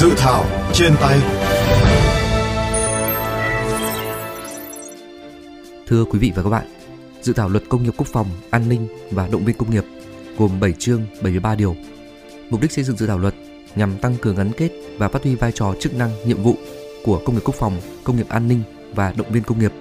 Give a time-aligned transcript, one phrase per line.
[0.00, 1.18] Dự thảo trên tay
[5.86, 6.66] Thưa quý vị và các bạn,
[7.20, 9.84] dự thảo luật công nghiệp quốc phòng, an ninh và động viên công nghiệp
[10.36, 11.76] gồm 7 chương 73 điều.
[12.50, 13.34] Mục đích xây dựng dự thảo luật
[13.76, 16.54] nhằm tăng cường gắn kết và phát huy vai trò chức năng, nhiệm vụ
[17.04, 18.62] của công nghiệp quốc phòng, công nghiệp an ninh
[18.94, 19.72] và động viên công nghiệp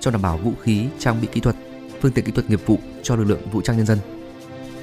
[0.00, 1.56] trong đảm bảo vũ khí, trang bị kỹ thuật,
[2.00, 3.98] phương tiện kỹ thuật nghiệp vụ cho lực lượng vũ trang nhân dân.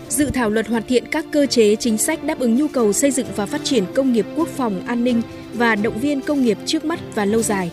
[0.10, 3.12] Dự thảo luật hoàn thiện các cơ chế chính sách đáp ứng nhu cầu xây
[3.12, 5.22] dựng và phát triển công nghiệp quốc phòng an ninh
[5.54, 7.72] và động viên công nghiệp trước mắt và lâu dài.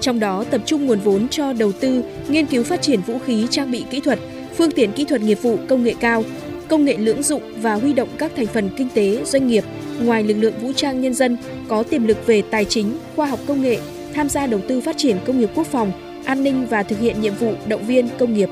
[0.00, 3.46] Trong đó tập trung nguồn vốn cho đầu tư, nghiên cứu phát triển vũ khí
[3.50, 4.18] trang bị kỹ thuật,
[4.56, 6.24] phương tiện kỹ thuật nghiệp vụ công nghệ cao,
[6.68, 9.64] công nghệ lưỡng dụng và huy động các thành phần kinh tế, doanh nghiệp
[10.00, 11.36] ngoài lực lượng vũ trang nhân dân
[11.68, 13.78] có tiềm lực về tài chính, khoa học công nghệ,
[14.14, 15.92] tham gia đầu tư phát triển công nghiệp quốc phòng,
[16.24, 18.48] an ninh và thực hiện nhiệm vụ động viên công nghiệp.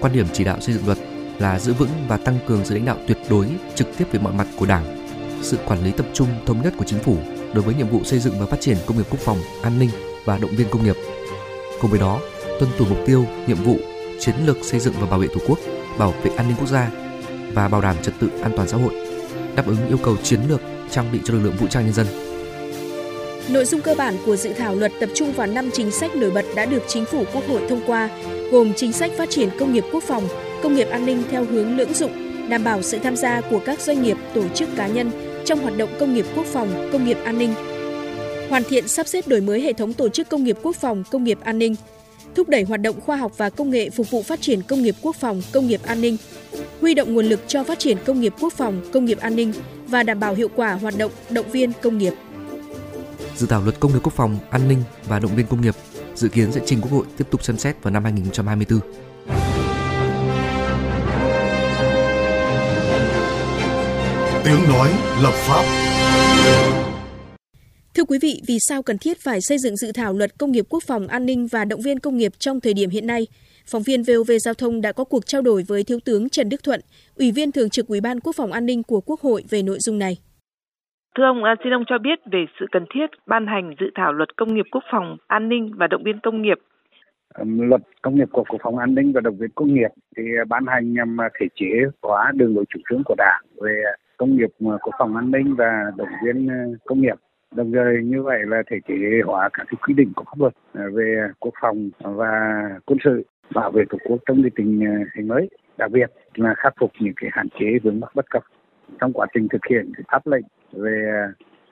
[0.00, 0.98] Quan điểm chỉ đạo xây dựng luật
[1.38, 4.32] là giữ vững và tăng cường sự lãnh đạo tuyệt đối trực tiếp về mọi
[4.32, 5.08] mặt của Đảng,
[5.42, 7.16] sự quản lý tập trung thống nhất của chính phủ
[7.54, 9.90] đối với nhiệm vụ xây dựng và phát triển công nghiệp quốc phòng, an ninh
[10.24, 10.96] và động viên công nghiệp.
[11.80, 12.20] Cùng với đó,
[12.60, 13.76] tuân thủ mục tiêu, nhiệm vụ,
[14.20, 15.58] chiến lược xây dựng và bảo vệ Tổ quốc,
[15.98, 16.90] bảo vệ an ninh quốc gia
[17.52, 18.94] và bảo đảm trật tự an toàn xã hội,
[19.54, 22.06] đáp ứng yêu cầu chiến lược trang bị cho lực lượng vũ trang nhân dân.
[23.48, 26.30] Nội dung cơ bản của dự thảo luật tập trung vào 5 chính sách nổi
[26.30, 28.08] bật đã được Chính phủ Quốc hội thông qua,
[28.50, 30.28] gồm chính sách phát triển công nghiệp quốc phòng,
[30.62, 32.12] công nghiệp an ninh theo hướng lưỡng dụng,
[32.48, 35.10] đảm bảo sự tham gia của các doanh nghiệp, tổ chức cá nhân
[35.44, 37.54] trong hoạt động công nghiệp quốc phòng, công nghiệp an ninh.
[38.48, 41.24] Hoàn thiện sắp xếp đổi mới hệ thống tổ chức công nghiệp quốc phòng, công
[41.24, 41.74] nghiệp an ninh,
[42.34, 44.94] thúc đẩy hoạt động khoa học và công nghệ phục vụ phát triển công nghiệp
[45.02, 46.16] quốc phòng, công nghiệp an ninh,
[46.80, 49.52] huy động nguồn lực cho phát triển công nghiệp quốc phòng, công nghiệp an ninh
[49.86, 52.12] và đảm bảo hiệu quả hoạt động động viên công nghiệp.
[53.36, 55.74] Dự thảo luật công nghiệp quốc phòng, an ninh và động viên công nghiệp
[56.14, 59.07] dự kiến sẽ trình Quốc hội tiếp tục xem xét vào năm 2024.
[64.48, 64.88] Tiếng nói
[65.22, 65.64] lập pháp
[67.96, 70.64] Thưa quý vị, vì sao cần thiết phải xây dựng dự thảo luật công nghiệp
[70.68, 73.26] quốc phòng an ninh và động viên công nghiệp trong thời điểm hiện nay?
[73.66, 76.56] Phóng viên VOV Giao thông đã có cuộc trao đổi với Thiếu tướng Trần Đức
[76.64, 76.80] Thuận,
[77.16, 79.78] Ủy viên Thường trực Ủy ban Quốc phòng an ninh của Quốc hội về nội
[79.80, 80.14] dung này.
[81.16, 84.12] Thưa ông, à, xin ông cho biết về sự cần thiết ban hành dự thảo
[84.12, 86.58] luật công nghiệp quốc phòng an ninh và động viên công nghiệp
[87.40, 90.66] luật công nghiệp của quốc phòng an ninh và động viên công nghiệp thì ban
[90.66, 91.66] hành nhằm thể chế
[92.02, 93.82] hóa đường lối chủ trương của đảng về
[94.18, 97.14] công nghiệp ờ, quốc phòng an ninh và động viên ờ, công nghiệp.
[97.54, 100.52] Đồng thời như vậy là thể chế hóa các cái quy định của pháp luật
[100.72, 102.30] ờ, về quốc phòng và
[102.86, 103.22] quân sự
[103.54, 104.80] bảo vệ tổ quốc trong cái tình
[105.16, 105.48] hình mới.
[105.78, 108.42] Đặc biệt là khắc phục những cái hạn chế vướng mắc bất cập
[109.00, 111.12] trong quá trình thực hiện cái pháp lệnh về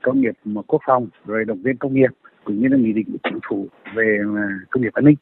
[0.03, 0.35] công nghiệp
[0.67, 2.11] quốc phòng rồi động viên công nghiệp
[2.45, 4.19] cũng như là nghị định của chính phủ về
[4.71, 5.17] công nghiệp an ninh.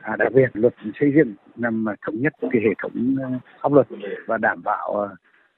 [0.00, 3.16] À, đặc biệt luật xây dựng nhằm thống nhất cái hệ thống
[3.60, 3.86] pháp luật
[4.26, 5.08] và đảm bảo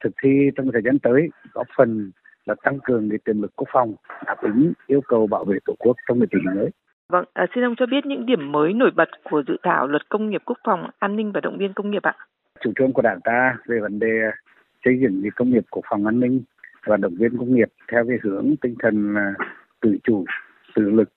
[0.04, 2.10] thực thi trong thời gian tới góp phần
[2.46, 3.94] là tăng cường cái tiềm lực quốc phòng
[4.26, 6.70] đáp ứng yêu cầu bảo vệ tổ quốc trong tình hình mới.
[7.08, 10.08] Vâng, à, xin ông cho biết những điểm mới nổi bật của dự thảo luật
[10.08, 12.14] công nghiệp quốc phòng, an ninh và động viên công nghiệp ạ.
[12.60, 14.20] Chủ trương của Đảng ta về vấn đề
[14.84, 16.42] xây dựng cái công nghiệp quốc phòng an ninh
[16.84, 19.34] và động viên công nghiệp theo cái hướng tinh thần là
[19.80, 20.24] tự chủ,
[20.74, 21.08] tự lực,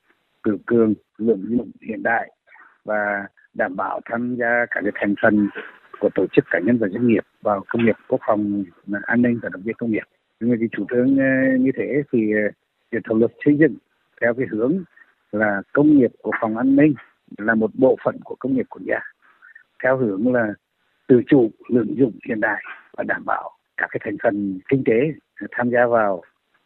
[0.44, 2.32] tự cường, lượng dụng hiện đại
[2.86, 5.50] và đảm bảo tham gia các cái thành phần
[6.00, 8.64] của tổ chức cá nhân và doanh nghiệp vào công nghiệp quốc phòng
[9.04, 10.04] an ninh và động viên công nghiệp.
[10.40, 12.52] Nhưng cái chủ trương ờ, như thế thì ờ,
[12.92, 13.76] dự thảo luật xây dựng
[14.22, 14.84] theo cái hướng
[15.32, 16.94] là công nghiệp quốc phòng an ninh
[17.38, 19.00] là một bộ phận của công nghiệp quốc gia,
[19.84, 20.54] theo hướng là
[21.08, 22.64] tự chủ lượng dụng hiện đại
[22.98, 25.14] và đảm bảo các cái thành phần kinh tế
[25.52, 26.22] tham gia vào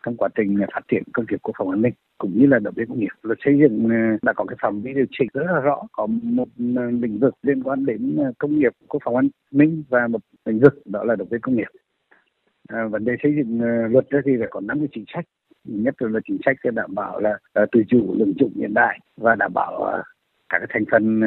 [0.06, 2.74] trong quá trình phát triển công nghiệp quốc phòng an ninh cũng như là động
[2.78, 5.44] viên công nghiệp luật xây dựng ờ, đã có cái phạm vi điều chỉnh rất
[5.46, 9.16] là rõ có một ờ, lĩnh vực liên quan đến ờ, công nghiệp quốc phòng
[9.16, 11.68] an ninh và một lĩnh vực đó là động viên công nghiệp
[12.68, 15.25] à, vấn đề xây dựng luật đó thì phải có năm cái chính sách.
[15.64, 17.40] Nhất là chính sách để đảm bảo là,
[17.72, 20.03] tự chủ lượng dụng hiện đại và đảm bảo
[20.50, 21.22] các thành phần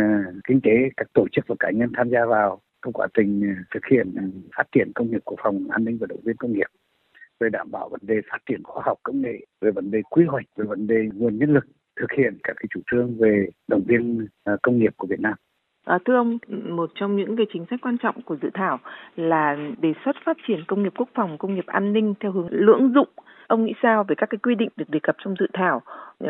[0.44, 3.86] kinh tế các tổ chức và cá nhân tham gia vào trong quá trình thực
[3.90, 6.66] hiện phát triển công nghiệp quốc phòng an ninh và động viên công nghiệp
[7.40, 10.24] về đảm bảo vấn đề phát triển khoa học công nghệ về vấn đề quy
[10.24, 11.64] hoạch về vấn đề nguồn nhân lực
[12.00, 14.26] thực hiện các cái chủ trương về động viên
[14.62, 15.34] công nghiệp của Việt Nam.
[15.84, 16.38] À, thưa ông,
[16.68, 18.78] một trong những cái chính sách quan trọng của dự thảo
[19.16, 22.48] là đề xuất phát triển công nghiệp quốc phòng, công nghiệp an ninh theo hướng
[22.50, 23.08] lưỡng dụng.
[23.46, 25.82] Ông nghĩ sao về các cái quy định được đề cập trong dự thảo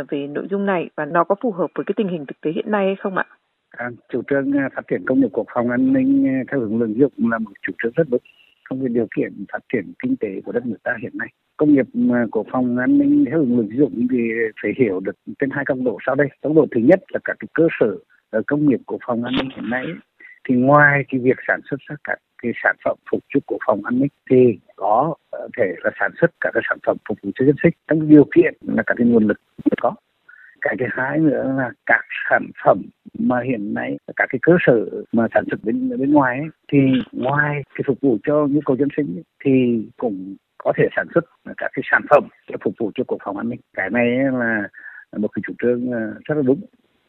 [0.08, 2.50] về nội dung này và nó có phù hợp với cái tình hình thực tế
[2.54, 3.24] hiện nay hay không ạ?
[3.70, 7.30] À, chủ trương phát triển công nghiệp quốc phòng an ninh theo hướng lưỡng dụng
[7.30, 8.22] là một chủ trương rất đúng
[8.70, 11.28] trong cái điều kiện phát triển kinh tế của đất nước ta hiện nay.
[11.56, 14.18] Công nghiệp à, của phòng an ninh theo hướng ứng dụng thì
[14.62, 16.28] phải hiểu được trên hai cấp độ sau đây.
[16.42, 17.96] Cấp độ thứ nhất là các cái cơ sở
[18.30, 19.84] ở công nghiệp của phòng an ninh hiện nay
[20.48, 23.80] thì ngoài cái việc sản xuất ra các cái sản phẩm phục vụ của phòng
[23.84, 27.30] an ninh thì có ờ, thể là sản xuất các cái sản phẩm phục vụ
[27.34, 29.40] cho dân sinh trong điều kiện là các cái nguồn lực
[29.80, 29.94] có
[30.68, 32.82] cái thứ hai nữa là các sản phẩm
[33.18, 36.78] mà hiện nay các cái cơ sở mà sản xuất bên bên ngoài ấy, thì
[37.12, 41.06] ngoài cái phục vụ cho nhu cầu dân sinh ấy, thì cũng có thể sản
[41.14, 41.24] xuất
[41.56, 43.60] các cái sản phẩm để phục vụ cho quốc phòng an ninh.
[43.76, 44.68] Cái này là
[45.16, 46.60] một cái chủ trương ờ, rất là đúng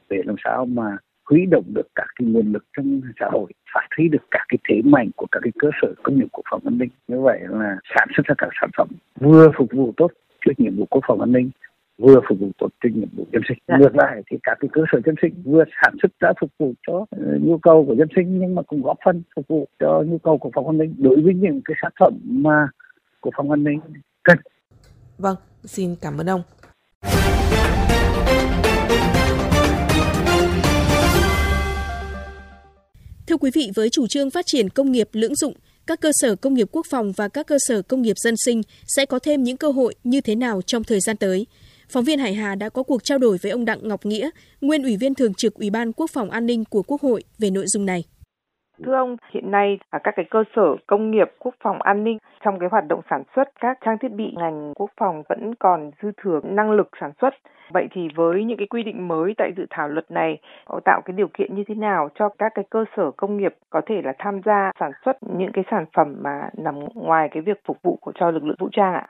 [0.10, 0.98] để làm sao mà
[1.30, 4.58] huy động được các cái nguồn lực trong xã hội phát huy được các cái
[4.70, 6.90] thế mạnh của các cái cơ sở công nghiệp quốc phòng an ninh.
[7.08, 8.88] Như vậy là sản xuất ra các sản phẩm
[9.20, 10.12] vừa phục vụ tốt
[10.46, 11.50] cho nhiệm vụ quốc phòng an ninh
[11.98, 13.78] vừa phục vụ tốt cho nhiệm vụ dân sinh dạ.
[13.80, 16.74] ngược lại thì các cái cơ sở dân sinh vừa sản xuất ra phục vụ
[16.88, 17.08] cho uh,
[17.42, 20.38] nhu cầu của dân sinh nhưng mà cũng góp phần phục vụ cho nhu cầu
[20.38, 22.68] của phòng an ninh đối với những cái sản phẩm mà
[23.20, 23.80] của phòng an ninh
[24.24, 24.38] cần
[25.18, 26.42] vâng xin cảm ơn ông
[33.28, 35.54] Thưa quý vị, với chủ trương phát triển công nghiệp lưỡng dụng,
[35.88, 38.62] các cơ sở công nghiệp quốc phòng và các cơ sở công nghiệp dân sinh
[38.88, 41.46] sẽ có thêm những cơ hội như thế nào trong thời gian tới?
[41.94, 44.30] Phóng viên Hải Hà đã có cuộc trao đổi với ông Đặng Ngọc Nghĩa,
[44.62, 47.50] nguyên Ủy viên Thường trực Ủy ban Quốc phòng An ninh của Quốc hội về
[47.50, 48.02] nội dung này.
[48.86, 52.60] Thưa ông, hiện nay các cái cơ sở công nghiệp quốc phòng an ninh trong
[52.60, 56.12] cái hoạt động sản xuất các trang thiết bị ngành quốc phòng vẫn còn dư
[56.24, 57.34] thừa năng lực sản xuất.
[57.74, 61.02] Vậy thì với những cái quy định mới tại dự thảo luật này có tạo
[61.06, 63.96] cái điều kiện như thế nào cho các cái cơ sở công nghiệp có thể
[64.04, 67.78] là tham gia sản xuất những cái sản phẩm mà nằm ngoài cái việc phục
[67.84, 69.08] vụ của cho lực lượng vũ trang ạ?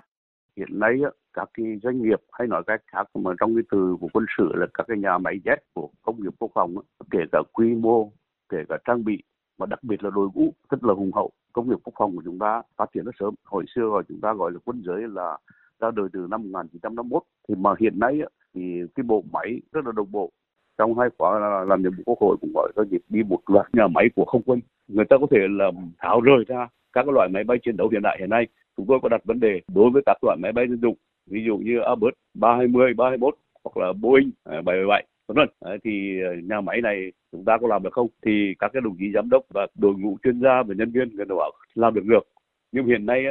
[0.58, 0.94] Hiện nay
[1.38, 4.52] các cái doanh nghiệp hay nói cách khác, mà trong cái từ của quân sự
[4.54, 6.76] là các cái nhà máy Z của công nghiệp quốc phòng
[7.12, 8.12] kể cả quy mô,
[8.50, 9.24] kể cả trang bị
[9.58, 11.32] và đặc biệt là đội ngũ, rất là hùng hậu.
[11.54, 13.34] Công nghiệp quốc phòng của chúng ta phát triển rất sớm.
[13.46, 15.38] Hồi xưa rồi chúng ta gọi là quân giới là
[15.80, 18.20] ra đời từ năm 1951 thì mà hiện nay
[18.54, 20.32] thì cái bộ máy rất là đồng bộ.
[20.78, 23.66] Trong hai khóa làm nhiệm vụ quốc hội cũng gọi doanh dịp đi một loạt
[23.74, 24.60] nhà máy của không quân.
[24.88, 28.02] Người ta có thể là tháo rời ra các loại máy bay chiến đấu hiện
[28.02, 28.48] đại hiện nay.
[28.78, 30.98] Chúng tôi có đặt vấn đề đối với các loại máy bay dân dụng
[31.28, 35.80] ví dụ như Airbus 320, 321 hoặc là Boeing à, 777 vân vân.
[35.84, 38.08] Thì ờ, nhà máy này chúng ta có làm được không?
[38.26, 41.16] Thì các cái đồng chí giám đốc và đội ngũ chuyên gia và nhân viên
[41.16, 42.28] người ta bảo làm được được.
[42.72, 43.26] Nhưng hiện nay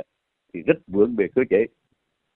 [0.54, 1.66] thì rất vướng về cơ chế.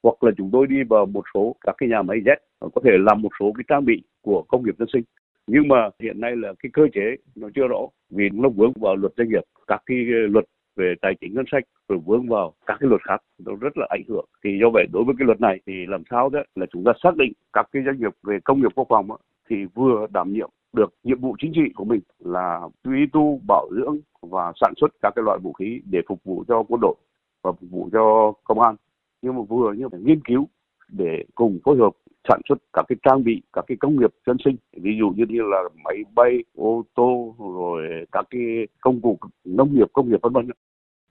[0.02, 2.90] Hoặc là chúng tôi đi vào một số các cái nhà máy Z có thể
[2.98, 5.02] làm một số cái trang bị của công nghiệp dân sinh.
[5.46, 7.80] Nhưng mà hiện nay là cái cơ chế nó chưa rõ
[8.10, 9.42] vì nó vướng vào luật doanh nghiệp.
[9.66, 10.44] Các cái ờ, luật
[10.76, 13.86] về tài chính ngân sách, rồi vướng vào các cái luật khác nó rất là
[13.90, 14.24] ảnh hưởng.
[14.44, 16.92] Thì do vậy đối với cái luật này thì làm sao đó là chúng ta
[17.02, 19.08] xác định các cái doanh nghiệp về công nghiệp quốc phòng
[19.50, 23.68] thì vừa đảm nhiệm được nhiệm vụ chính trị của mình là duy tu, bảo
[23.72, 26.94] dưỡng và sản xuất các cái loại vũ khí để phục vụ cho quân đội
[27.42, 28.76] và phục vụ cho công an,
[29.22, 30.48] nhưng mà vừa như phải nghiên cứu
[30.88, 31.92] để cùng phối hợp
[32.28, 34.56] sản xuất các cái trang bị, các cái công nghiệp dân sinh.
[34.72, 39.88] Ví dụ như là máy bay, ô tô, rồi các cái công cụ nông nghiệp,
[39.92, 40.50] công nghiệp vân vân.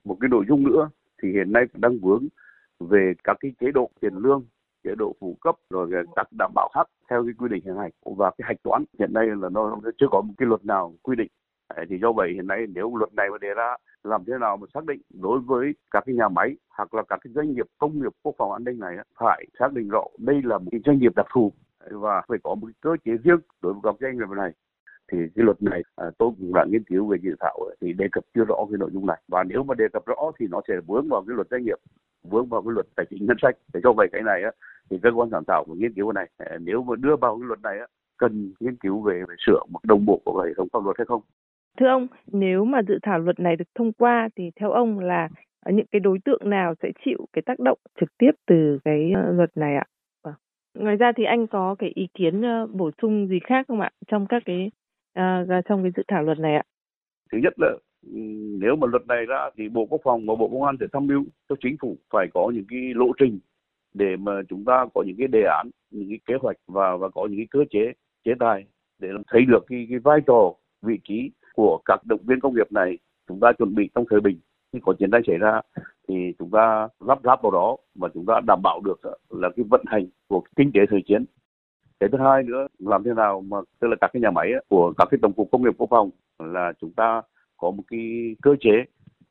[0.03, 0.89] Một cái nội dung nữa
[1.21, 2.27] thì hiện nay đang vướng
[2.79, 4.45] về các cái chế độ tiền lương,
[4.83, 7.91] chế độ phụ cấp, rồi các đảm bảo khác theo cái quy định hiện hành
[8.05, 11.15] và cái hạch toán hiện nay là nó chưa có một cái luật nào quy
[11.15, 11.27] định.
[11.89, 14.67] Thì do vậy hiện nay nếu luật này mà đề ra làm thế nào mà
[14.73, 18.01] xác định đối với các cái nhà máy hoặc là các cái doanh nghiệp công
[18.01, 20.99] nghiệp quốc phòng an ninh này phải xác định rõ đây là một cái doanh
[20.99, 21.51] nghiệp đặc thù
[21.91, 24.51] và phải có một cơ chế riêng đối với các doanh nghiệp này.
[25.11, 28.07] Thì cái luật này à, tôi cũng đã nghiên cứu về dự thảo thì đề
[28.11, 29.21] cập chưa rõ cái nội dung này.
[29.27, 31.77] Và nếu mà đề cập rõ thì nó sẽ vướng vào cái luật doanh nghiệp
[32.23, 33.55] vướng vào cái luật tài chính ngân sách.
[33.73, 34.51] Để cho vậy cái này á
[34.89, 36.29] thì cơ quan soạn thảo của nghiên cứu này.
[36.37, 39.59] À, nếu mà đưa vào cái luật này á cần nghiên cứu về, về sửa
[39.69, 41.21] một đồng bộ của hệ thống pháp luật hay không?
[41.77, 45.29] Thưa ông nếu mà dự thảo luật này được thông qua thì theo ông là
[45.65, 49.11] ờ, những cái đối tượng nào sẽ chịu cái tác động trực tiếp từ cái
[49.15, 49.85] ờ, luật này ạ
[50.23, 50.33] vâng.
[50.73, 53.89] ngoài ra thì anh có cái ý kiến ờ, bổ sung gì khác không ạ
[54.07, 54.71] trong các cái
[55.19, 56.63] uh, trong cái dự thảo luật này ạ
[57.31, 57.67] thứ nhất là
[58.01, 58.19] ừ,
[58.59, 61.07] nếu mà luật này ra thì bộ quốc phòng và bộ công an sẽ tham
[61.07, 63.39] mưu cho chính phủ phải có những cái lộ trình
[63.93, 67.09] để mà chúng ta có những cái đề án những cái kế hoạch và và
[67.09, 67.93] có những cái cơ chế
[68.25, 68.65] chế tài
[68.99, 72.71] để thấy được cái, cái vai trò vị trí của các động viên công nghiệp
[72.71, 72.97] này
[73.27, 74.39] chúng ta chuẩn bị trong thời bình.
[74.73, 75.61] Khi có chiến tranh xảy ra
[76.07, 79.65] thì chúng ta lắp ráp vào đó và chúng ta đảm bảo được là cái
[79.69, 81.25] vận hành của kinh tế thời chiến.
[81.99, 84.93] Cái thứ hai nữa, làm thế nào mà, tức là các cái nhà máy của
[84.97, 87.21] các cái tổng cục công nghiệp quốc phòng là chúng ta
[87.57, 88.85] có một cái cơ chế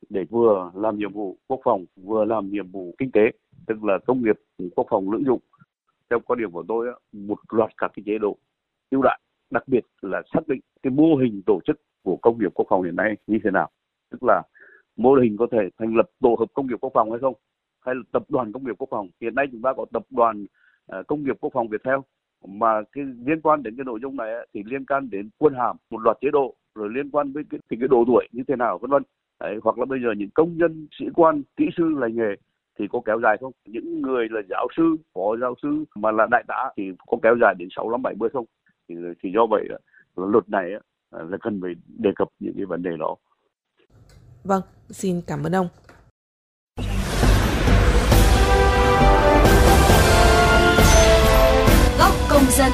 [0.09, 3.31] để vừa làm nhiệm vụ quốc phòng, vừa làm nhiệm vụ kinh tế,
[3.67, 4.39] tức là công nghiệp
[4.75, 5.39] quốc phòng lưỡng dụng.
[6.09, 8.37] Theo quan điểm của tôi một loạt các cái chế độ
[8.91, 9.19] ưu đại
[9.51, 12.83] đặc biệt là xác định cái mô hình tổ chức của công nghiệp quốc phòng
[12.83, 13.69] hiện nay như thế nào?
[14.11, 14.41] Tức là
[14.97, 17.33] mô hình có thể thành lập tổ hợp công nghiệp quốc phòng hay không?
[17.85, 19.09] Hay là tập đoàn công nghiệp quốc phòng?
[19.21, 20.45] Hiện nay chúng ta có tập đoàn
[20.87, 22.03] ờ, công nghiệp quốc phòng Việt theo.
[22.47, 25.77] Mà cái liên quan đến cái nội dung này thì liên quan đến quân hàm
[25.89, 28.55] một loạt chế độ rồi liên quan với cái, thì cái độ tuổi như thế
[28.55, 29.03] nào vân vân.
[29.39, 32.35] Đấy, hoặc là bây giờ những công nhân sĩ quan kỹ sư lành nghề
[32.79, 33.51] thì có kéo dài không?
[33.65, 37.35] Những người là giáo sư phó giáo sư mà là đại tá thì có kéo
[37.41, 38.45] dài đến sáu năm bảy mươi không?
[38.89, 39.77] Thì, thì do vậy là
[40.15, 40.71] luật này
[41.11, 43.15] là cần phải đề cập những cái vấn đề đó.
[44.43, 45.67] Vâng xin cảm ơn ông.
[51.99, 52.71] Góc công dân.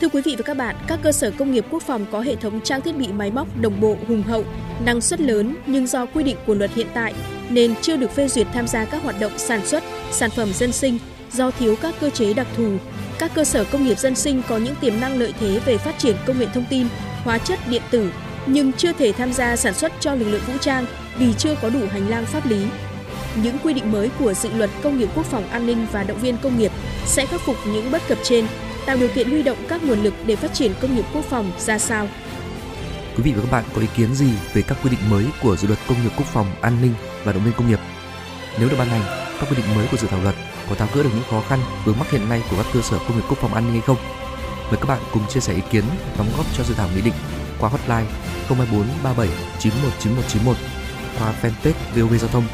[0.00, 2.36] Thưa quý vị và các bạn, các cơ sở công nghiệp quốc phòng có hệ
[2.36, 4.44] thống trang thiết bị máy móc đồng bộ hùng hậu,
[4.84, 7.14] năng suất lớn nhưng do quy định của luật hiện tại
[7.50, 10.72] nên chưa được phê duyệt tham gia các hoạt động sản xuất, sản phẩm dân
[10.72, 10.98] sinh
[11.32, 12.76] do thiếu các cơ chế đặc thù.
[13.22, 15.98] Các cơ sở công nghiệp dân sinh có những tiềm năng lợi thế về phát
[15.98, 16.86] triển công nghệ thông tin,
[17.24, 18.12] hóa chất điện tử
[18.46, 20.86] nhưng chưa thể tham gia sản xuất cho lực lượng vũ trang
[21.18, 22.66] vì chưa có đủ hành lang pháp lý.
[23.42, 26.18] Những quy định mới của dự luật công nghiệp quốc phòng an ninh và động
[26.18, 26.72] viên công nghiệp
[27.06, 28.46] sẽ khắc phục những bất cập trên
[28.86, 31.52] tạo điều kiện huy động các nguồn lực để phát triển công nghiệp quốc phòng
[31.58, 32.08] ra sao.
[33.16, 35.56] Quý vị và các bạn có ý kiến gì về các quy định mới của
[35.56, 37.80] dự luật công nghiệp quốc phòng an ninh và động viên công nghiệp?
[38.58, 39.02] Nếu được ban hành,
[39.40, 40.34] các quy định mới của dự thảo luật
[40.68, 42.98] có tháo gỡ được những khó khăn vướng mắc hiện nay của các cơ sở
[42.98, 43.96] công nghiệp quốc phòng an ninh hay không?
[44.70, 45.84] Mời các bạn cùng chia sẻ ý kiến
[46.18, 47.14] đóng góp cho dự thảo nghị định
[47.58, 48.10] qua hotline
[48.48, 49.28] 024 37
[49.58, 50.56] 919191
[51.18, 52.44] qua fanpage VOV Giao thông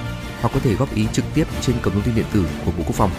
[0.41, 2.85] hoặc có thể góp ý trực tiếp trên cổng thông tin điện tử của Bộ
[2.87, 3.11] Quốc phòng.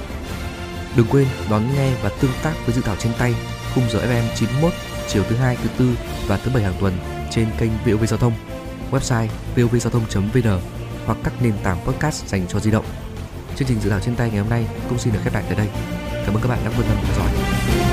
[0.95, 3.35] Đừng quên đón nghe và tương tác với dự thảo trên tay
[3.75, 4.73] khung giờ FM 91
[5.07, 5.89] chiều thứ hai, thứ tư
[6.27, 6.93] và thứ bảy hàng tuần
[7.31, 8.33] trên kênh VOV Giao thông,
[8.91, 10.59] website vovgiao thông.vn
[11.05, 12.85] hoặc các nền tảng podcast dành cho di động.
[13.55, 15.57] Chương trình dự thảo trên tay ngày hôm nay cũng xin được khép lại tại
[15.57, 15.67] đây.
[16.25, 17.88] Cảm ơn các bạn đã quan tâm theo dõi.